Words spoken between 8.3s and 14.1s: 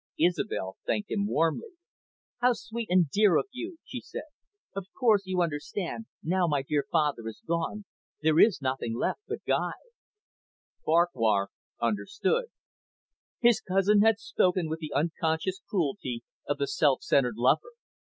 is nothing left but Guy." Farquhar understood. His cousin